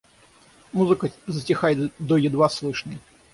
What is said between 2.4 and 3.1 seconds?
слышной.